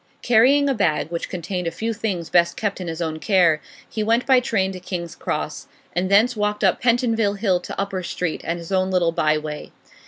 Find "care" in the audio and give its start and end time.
3.19-3.61